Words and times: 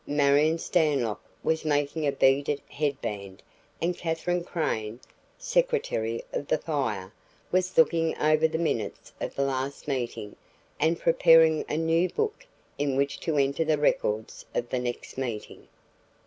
Marion 0.07 0.57
Stanlock 0.57 1.21
was 1.43 1.63
making 1.63 2.07
a 2.07 2.11
beaded 2.11 2.59
head 2.67 2.99
band 3.03 3.43
and 3.79 3.95
Katherine 3.95 4.43
Crane, 4.43 4.99
secretary 5.37 6.23
of 6.33 6.47
the 6.47 6.57
Fire, 6.57 7.13
was 7.51 7.77
looking 7.77 8.17
over 8.17 8.47
the 8.47 8.57
minutes 8.57 9.13
of 9.21 9.35
the 9.35 9.43
last 9.45 9.87
meeting 9.87 10.35
and 10.79 10.99
preparing 10.99 11.63
a 11.69 11.77
new 11.77 12.09
book 12.09 12.47
in 12.79 12.95
which 12.95 13.19
to 13.19 13.37
enter 13.37 13.63
the 13.63 13.77
records 13.77 14.43
of 14.55 14.69
the 14.69 14.79
next 14.79 15.19
meeting. 15.19 15.67